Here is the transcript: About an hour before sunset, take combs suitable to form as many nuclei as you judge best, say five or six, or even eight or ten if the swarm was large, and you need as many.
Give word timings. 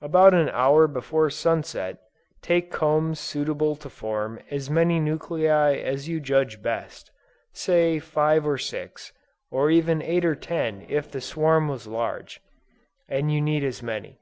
About 0.00 0.32
an 0.32 0.48
hour 0.50 0.86
before 0.86 1.28
sunset, 1.28 1.98
take 2.40 2.70
combs 2.70 3.18
suitable 3.18 3.74
to 3.74 3.90
form 3.90 4.38
as 4.48 4.70
many 4.70 5.00
nuclei 5.00 5.74
as 5.74 6.08
you 6.08 6.20
judge 6.20 6.62
best, 6.62 7.10
say 7.52 7.98
five 7.98 8.46
or 8.46 8.58
six, 8.58 9.12
or 9.50 9.72
even 9.72 10.00
eight 10.00 10.24
or 10.24 10.36
ten 10.36 10.86
if 10.88 11.10
the 11.10 11.20
swarm 11.20 11.66
was 11.66 11.88
large, 11.88 12.40
and 13.08 13.32
you 13.32 13.40
need 13.40 13.64
as 13.64 13.82
many. 13.82 14.20